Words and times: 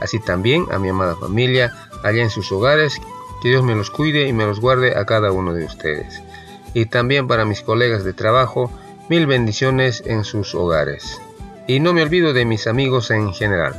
así 0.00 0.20
también 0.20 0.66
a 0.70 0.78
mi 0.78 0.88
amada 0.88 1.16
familia 1.16 1.72
allá 2.02 2.22
en 2.22 2.30
sus 2.30 2.50
hogares. 2.52 3.00
Que 3.42 3.50
Dios 3.50 3.62
me 3.62 3.74
los 3.74 3.90
cuide 3.90 4.26
y 4.28 4.32
me 4.32 4.46
los 4.46 4.60
guarde 4.60 4.96
a 4.96 5.04
cada 5.04 5.30
uno 5.30 5.52
de 5.52 5.64
ustedes. 5.64 6.22
Y 6.74 6.86
también 6.86 7.26
para 7.26 7.44
mis 7.44 7.62
colegas 7.62 8.04
de 8.04 8.12
trabajo, 8.12 8.70
mil 9.08 9.26
bendiciones 9.26 10.02
en 10.06 10.24
sus 10.24 10.54
hogares. 10.54 11.20
Y 11.66 11.80
no 11.80 11.92
me 11.92 12.02
olvido 12.02 12.32
de 12.32 12.44
mis 12.44 12.66
amigos 12.66 13.10
en 13.10 13.32
general, 13.32 13.74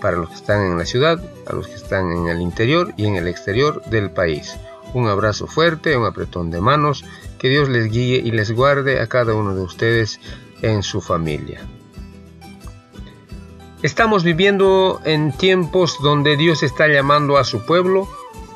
para 0.00 0.16
los 0.16 0.28
que 0.30 0.36
están 0.36 0.64
en 0.64 0.78
la 0.78 0.84
ciudad, 0.84 1.20
a 1.46 1.52
los 1.54 1.66
que 1.68 1.74
están 1.74 2.12
en 2.12 2.28
el 2.28 2.40
interior 2.40 2.92
y 2.96 3.06
en 3.06 3.16
el 3.16 3.28
exterior 3.28 3.82
del 3.86 4.10
país. 4.10 4.56
Un 4.92 5.08
abrazo 5.08 5.46
fuerte, 5.46 5.96
un 5.96 6.04
apretón 6.04 6.50
de 6.50 6.60
manos, 6.60 7.04
que 7.38 7.48
Dios 7.48 7.68
les 7.68 7.90
guíe 7.90 8.16
y 8.16 8.30
les 8.32 8.52
guarde 8.52 9.00
a 9.00 9.06
cada 9.06 9.34
uno 9.34 9.54
de 9.54 9.62
ustedes 9.62 10.20
en 10.62 10.82
su 10.82 11.00
familia. 11.00 11.60
Estamos 13.82 14.24
viviendo 14.24 15.00
en 15.04 15.32
tiempos 15.32 15.96
donde 16.02 16.36
Dios 16.36 16.62
está 16.62 16.86
llamando 16.86 17.38
a 17.38 17.44
su 17.44 17.64
pueblo 17.64 18.06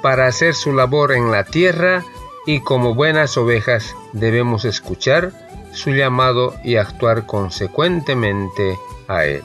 para 0.02 0.26
hacer 0.26 0.54
su 0.54 0.74
labor 0.74 1.12
en 1.12 1.30
la 1.30 1.44
tierra 1.44 2.04
y 2.44 2.60
como 2.60 2.94
buenas 2.94 3.38
ovejas 3.38 3.96
debemos 4.12 4.66
escuchar 4.66 5.32
su 5.72 5.92
llamado 5.92 6.54
y 6.62 6.76
actuar 6.76 7.24
consecuentemente 7.24 8.78
a 9.08 9.24
él. 9.24 9.42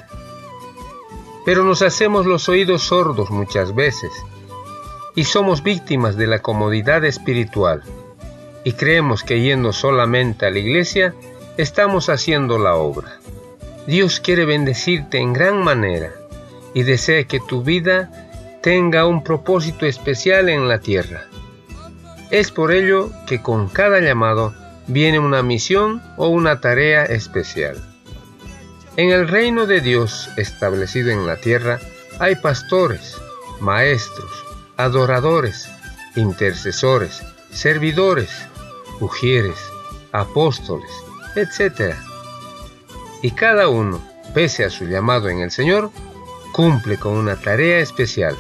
Pero 1.46 1.64
nos 1.64 1.82
hacemos 1.82 2.26
los 2.26 2.50
oídos 2.50 2.84
sordos 2.84 3.30
muchas 3.32 3.74
veces 3.74 4.12
y 5.16 5.24
somos 5.24 5.64
víctimas 5.64 6.18
de 6.18 6.28
la 6.28 6.40
comodidad 6.40 7.06
espiritual 7.06 7.84
y 8.66 8.74
creemos 8.74 9.24
que 9.24 9.40
yendo 9.40 9.72
solamente 9.72 10.46
a 10.46 10.50
la 10.50 10.60
iglesia 10.60 11.16
estamos 11.56 12.10
haciendo 12.10 12.60
la 12.60 12.76
obra. 12.76 13.18
Dios 13.88 14.20
quiere 14.20 14.46
bendecirte 14.46 15.18
en 15.18 15.34
gran 15.34 15.64
manera 15.64 16.12
y 16.74 16.84
desea 16.84 17.24
que 17.24 17.40
tu 17.40 17.64
vida 17.64 18.12
tenga 18.62 19.06
un 19.06 19.24
propósito 19.24 19.86
especial 19.86 20.50
en 20.50 20.68
la 20.68 20.80
tierra. 20.80 21.26
Es 22.30 22.52
por 22.52 22.72
ello 22.72 23.12
que 23.26 23.42
con 23.42 23.70
cada 23.70 24.00
llamado 24.00 24.54
viene 24.88 25.20
una 25.20 25.42
misión 25.42 26.02
o 26.18 26.28
una 26.28 26.62
tarea 26.62 27.06
especial. 27.06 27.78
En 28.98 29.12
el 29.12 29.28
reino 29.28 29.66
de 29.66 29.82
Dios 29.82 30.30
establecido 30.38 31.10
en 31.10 31.26
la 31.26 31.38
tierra 31.38 31.80
hay 32.20 32.36
pastores, 32.36 33.16
maestros, 33.60 34.30
adoradores, 34.78 35.70
intercesores, 36.16 37.24
servidores, 37.52 38.30
mujeres, 39.00 39.58
apóstoles, 40.12 40.92
etc 41.36 42.09
y 43.22 43.32
cada 43.32 43.68
uno, 43.68 44.02
pese 44.34 44.64
a 44.64 44.70
su 44.70 44.86
llamado 44.86 45.30
en 45.30 45.40
el 45.40 45.52
Señor, 45.52 45.92
cumple 46.54 46.98
con 46.98 47.14
una 47.14 47.36
tarea 47.36 47.80
especial, 47.80 48.36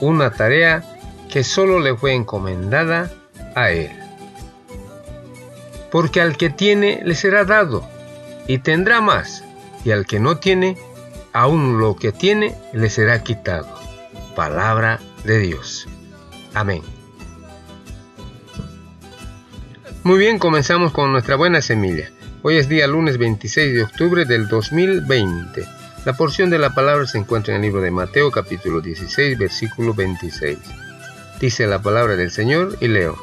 una 0.00 0.30
tarea 0.30 0.84
que 1.30 1.44
solo 1.44 1.78
le 1.78 1.96
fue 1.96 2.14
encomendada 2.14 3.10
a 3.54 3.70
Él. 3.70 3.90
Porque 5.90 6.20
al 6.20 6.36
que 6.36 6.50
tiene 6.50 7.00
le 7.04 7.14
será 7.14 7.44
dado, 7.44 7.88
y 8.46 8.58
tendrá 8.58 9.00
más, 9.00 9.44
y 9.84 9.90
al 9.92 10.06
que 10.06 10.20
no 10.20 10.38
tiene, 10.38 10.76
aún 11.32 11.78
lo 11.78 11.96
que 11.96 12.12
tiene 12.12 12.56
le 12.72 12.90
será 12.90 13.22
quitado. 13.22 13.68
Palabra 14.36 15.00
de 15.24 15.38
Dios. 15.38 15.88
Amén. 16.54 16.82
Muy 20.02 20.18
bien, 20.18 20.38
comenzamos 20.38 20.92
con 20.92 21.12
nuestra 21.12 21.36
buena 21.36 21.60
semilla. 21.60 22.10
Hoy 22.42 22.56
es 22.56 22.70
día 22.70 22.86
lunes 22.86 23.18
26 23.18 23.74
de 23.74 23.82
octubre 23.82 24.24
del 24.24 24.48
2020. 24.48 25.62
La 26.06 26.14
porción 26.14 26.48
de 26.48 26.58
la 26.58 26.70
palabra 26.70 27.06
se 27.06 27.18
encuentra 27.18 27.52
en 27.52 27.56
el 27.56 27.66
libro 27.66 27.82
de 27.82 27.90
Mateo 27.90 28.30
capítulo 28.30 28.80
16 28.80 29.36
versículo 29.36 29.92
26. 29.92 30.58
Dice 31.38 31.66
la 31.66 31.82
palabra 31.82 32.16
del 32.16 32.30
Señor 32.30 32.78
y 32.80 32.88
leo. 32.88 33.18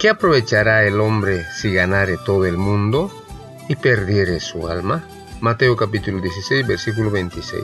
¿Qué 0.00 0.08
aprovechará 0.08 0.84
el 0.84 1.00
hombre 1.00 1.44
si 1.54 1.72
ganare 1.72 2.16
todo 2.24 2.46
el 2.46 2.56
mundo 2.56 3.12
y 3.68 3.76
perdiere 3.76 4.40
su 4.40 4.66
alma? 4.66 5.04
Mateo 5.40 5.76
capítulo 5.76 6.20
16 6.20 6.66
versículo 6.66 7.12
26. 7.12 7.62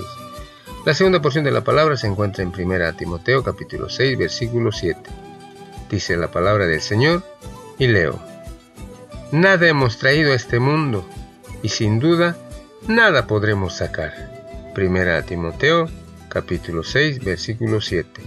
La 0.86 0.94
segunda 0.94 1.20
porción 1.20 1.42
de 1.44 1.50
la 1.50 1.64
palabra 1.64 1.96
se 1.96 2.06
encuentra 2.06 2.44
en 2.44 2.52
1 2.56 2.94
Timoteo 2.94 3.42
capítulo 3.42 3.88
6 3.88 4.16
versículo 4.16 4.70
7. 4.70 5.10
Dice 5.90 6.16
la 6.16 6.30
palabra 6.30 6.66
del 6.66 6.80
Señor 6.80 7.24
y 7.78 7.88
leo. 7.88 8.31
Nada 9.32 9.66
hemos 9.66 9.97
traído 9.97 10.32
a 10.32 10.34
este 10.34 10.59
mundo 10.59 11.09
y 11.62 11.70
sin 11.70 12.00
duda 12.00 12.37
nada 12.87 13.26
podremos 13.26 13.78
sacar. 13.78 14.12
Primera 14.75 15.22
Timoteo 15.22 15.88
capítulo 16.28 16.84
6 16.84 17.25
versículo 17.25 17.81
7. 17.81 18.22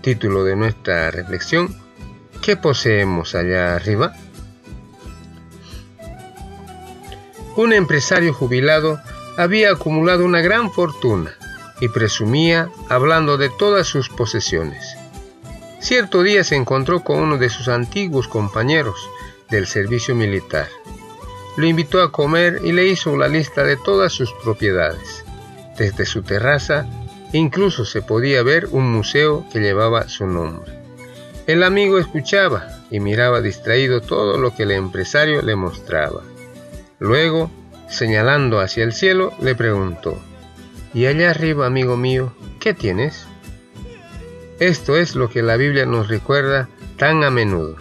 Título 0.00 0.42
de 0.44 0.56
nuestra 0.56 1.10
reflexión. 1.10 1.76
¿Qué 2.40 2.56
poseemos 2.56 3.34
allá 3.34 3.76
arriba? 3.76 4.14
Un 7.56 7.74
empresario 7.74 8.32
jubilado 8.32 8.98
había 9.36 9.70
acumulado 9.70 10.24
una 10.24 10.40
gran 10.40 10.72
fortuna 10.72 11.32
y 11.82 11.88
presumía 11.88 12.70
hablando 12.88 13.36
de 13.36 13.50
todas 13.50 13.86
sus 13.86 14.08
posesiones. 14.08 14.96
Cierto 15.80 16.22
día 16.22 16.44
se 16.44 16.56
encontró 16.56 17.04
con 17.04 17.18
uno 17.18 17.36
de 17.36 17.50
sus 17.50 17.68
antiguos 17.68 18.26
compañeros, 18.26 19.10
del 19.50 19.66
servicio 19.66 20.14
militar. 20.14 20.68
Lo 21.56 21.66
invitó 21.66 22.00
a 22.02 22.12
comer 22.12 22.60
y 22.64 22.72
le 22.72 22.86
hizo 22.86 23.16
la 23.16 23.28
lista 23.28 23.64
de 23.64 23.76
todas 23.76 24.12
sus 24.12 24.32
propiedades. 24.44 25.24
Desde 25.76 26.06
su 26.06 26.22
terraza 26.22 26.86
incluso 27.32 27.84
se 27.84 28.02
podía 28.02 28.42
ver 28.42 28.68
un 28.70 28.90
museo 28.92 29.44
que 29.52 29.60
llevaba 29.60 30.08
su 30.08 30.26
nombre. 30.26 30.72
El 31.46 31.62
amigo 31.62 31.98
escuchaba 31.98 32.68
y 32.90 33.00
miraba 33.00 33.40
distraído 33.40 34.00
todo 34.00 34.38
lo 34.38 34.54
que 34.54 34.64
el 34.64 34.70
empresario 34.70 35.42
le 35.42 35.56
mostraba. 35.56 36.22
Luego, 36.98 37.50
señalando 37.88 38.60
hacia 38.60 38.84
el 38.84 38.92
cielo, 38.92 39.32
le 39.40 39.54
preguntó, 39.54 40.18
¿Y 40.92 41.06
allá 41.06 41.30
arriba, 41.30 41.66
amigo 41.66 41.96
mío, 41.96 42.32
qué 42.58 42.74
tienes? 42.74 43.26
Esto 44.58 44.96
es 44.96 45.14
lo 45.14 45.30
que 45.30 45.42
la 45.42 45.56
Biblia 45.56 45.86
nos 45.86 46.08
recuerda 46.08 46.68
tan 46.96 47.24
a 47.24 47.30
menudo 47.30 47.76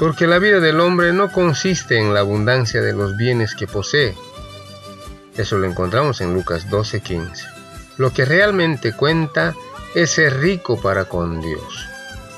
porque 0.00 0.26
la 0.26 0.38
vida 0.38 0.60
del 0.60 0.80
hombre 0.80 1.12
no 1.12 1.30
consiste 1.30 1.98
en 1.98 2.14
la 2.14 2.20
abundancia 2.20 2.80
de 2.80 2.94
los 2.94 3.18
bienes 3.18 3.54
que 3.54 3.66
posee. 3.66 4.14
Eso 5.36 5.58
lo 5.58 5.66
encontramos 5.66 6.22
en 6.22 6.32
Lucas 6.32 6.70
12:15. 6.70 7.44
Lo 7.98 8.10
que 8.10 8.24
realmente 8.24 8.94
cuenta 8.94 9.54
es 9.94 10.12
ser 10.12 10.40
rico 10.40 10.80
para 10.80 11.04
con 11.04 11.42
Dios. 11.42 11.86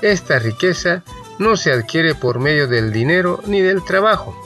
Esta 0.01 0.41
riqueza 0.41 1.05
no 1.39 1.57
se 1.57 1.71
adquiere 1.71 2.17
por 2.17 2.41
medio 2.41 2.67
del 2.67 2.93
dinero 2.93 3.41
ni 3.47 3.61
del 3.61 3.85
trabajo. 3.85 4.37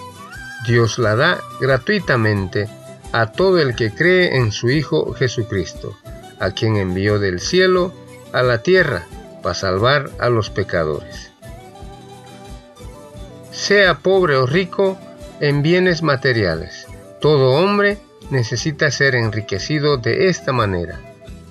Dios 0.66 0.99
la 0.99 1.16
da 1.16 1.41
gratuitamente 1.59 2.69
a 3.12 3.32
todo 3.32 3.60
el 3.60 3.75
que 3.76 3.94
cree 3.94 4.37
en 4.37 4.53
su 4.53 4.69
Hijo 4.69 5.15
Jesucristo, 5.15 5.97
a 6.38 6.50
quien 6.50 6.76
envió 6.76 7.19
del 7.19 7.41
cielo 7.41 7.94
a 8.35 8.43
la 8.43 8.58
tierra 8.58 9.06
para 9.43 9.55
salvar 9.55 10.11
a 10.19 10.29
los 10.29 10.50
pecadores 10.50 11.32
sea 13.67 13.99
pobre 13.99 14.37
o 14.37 14.47
rico 14.47 14.97
en 15.41 15.61
bienes 15.61 16.01
materiales. 16.01 16.87
Todo 17.21 17.51
hombre 17.51 17.99
necesita 18.31 18.93
ser 18.93 19.17
enriquecido 19.17 19.97
de 19.97 20.29
esta 20.29 20.53
manera. 20.53 21.01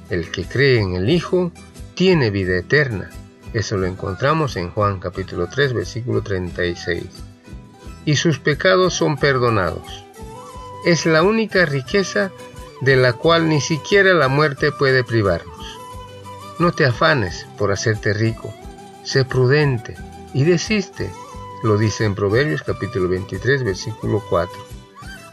El 0.09 0.31
que 0.31 0.45
cree 0.45 0.79
en 0.79 0.95
el 0.95 1.09
Hijo 1.09 1.51
tiene 1.93 2.29
vida 2.29 2.55
eterna. 2.55 3.09
Eso 3.51 3.75
lo 3.75 3.85
encontramos 3.85 4.55
en 4.55 4.69
Juan 4.71 5.01
capítulo 5.01 5.49
3 5.49 5.73
versículo 5.73 6.21
36. 6.21 7.03
Y 8.05 8.15
sus 8.15 8.39
pecados 8.39 8.93
son 8.93 9.17
perdonados. 9.17 10.05
Es 10.85 11.05
la 11.05 11.21
única 11.21 11.65
riqueza 11.65 12.31
de 12.79 12.95
la 12.95 13.11
cual 13.11 13.49
ni 13.49 13.59
siquiera 13.59 14.13
la 14.13 14.29
muerte 14.29 14.71
puede 14.71 15.03
privarnos. 15.03 15.79
No 16.59 16.71
te 16.71 16.85
afanes 16.85 17.45
por 17.57 17.73
hacerte 17.73 18.13
rico. 18.13 18.53
Sé 19.03 19.25
prudente 19.25 19.97
y 20.33 20.45
desiste 20.45 21.11
lo 21.63 21.77
dice 21.77 22.05
en 22.05 22.15
Proverbios 22.15 22.63
capítulo 22.63 23.07
23, 23.09 23.63
versículo 23.63 24.23
4. 24.29 24.53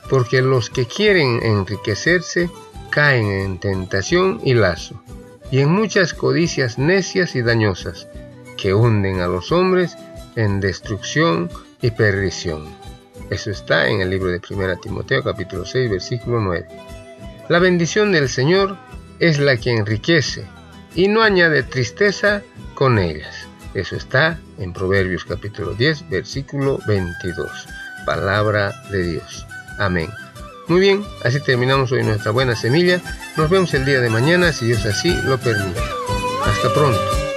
Porque 0.08 0.42
los 0.42 0.70
que 0.70 0.86
quieren 0.86 1.40
enriquecerse 1.42 2.50
caen 2.90 3.26
en 3.26 3.58
tentación 3.58 4.40
y 4.42 4.54
lazo, 4.54 5.02
y 5.50 5.60
en 5.60 5.70
muchas 5.70 6.14
codicias 6.14 6.78
necias 6.78 7.34
y 7.34 7.42
dañosas 7.42 8.08
que 8.56 8.74
hunden 8.74 9.20
a 9.20 9.26
los 9.26 9.52
hombres 9.52 9.96
en 10.36 10.60
destrucción 10.60 11.50
y 11.80 11.90
perdición. 11.90 12.66
Eso 13.30 13.50
está 13.50 13.88
en 13.88 14.00
el 14.00 14.10
libro 14.10 14.28
de 14.28 14.40
1 14.48 14.76
Timoteo 14.78 15.22
capítulo 15.22 15.64
6 15.64 15.90
versículo 15.90 16.40
9. 16.40 16.66
La 17.48 17.58
bendición 17.58 18.12
del 18.12 18.28
Señor 18.28 18.76
es 19.18 19.38
la 19.38 19.56
que 19.56 19.70
enriquece 19.70 20.46
y 20.94 21.08
no 21.08 21.22
añade 21.22 21.62
tristeza 21.62 22.42
con 22.74 22.98
ellas. 22.98 23.41
Eso 23.74 23.96
está 23.96 24.38
en 24.58 24.72
Proverbios 24.72 25.24
capítulo 25.24 25.72
10 25.74 26.10
versículo 26.10 26.78
22. 26.86 27.68
Palabra 28.04 28.72
de 28.90 29.02
Dios. 29.12 29.46
Amén. 29.78 30.10
Muy 30.68 30.80
bien, 30.80 31.04
así 31.24 31.40
terminamos 31.40 31.90
hoy 31.92 32.02
nuestra 32.02 32.30
buena 32.30 32.54
semilla. 32.54 33.00
Nos 33.36 33.50
vemos 33.50 33.72
el 33.74 33.84
día 33.84 34.00
de 34.00 34.10
mañana 34.10 34.52
si 34.52 34.66
Dios 34.66 34.84
así 34.84 35.14
lo 35.24 35.38
permite. 35.38 35.80
Hasta 36.44 36.72
pronto. 36.72 37.31